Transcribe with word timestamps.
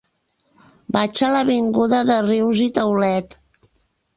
Vaig 0.95 1.21
a 1.27 1.29
l'avinguda 1.35 1.99
de 2.11 2.17
Rius 2.25 2.63
i 2.67 2.69
Taulet. 2.79 3.41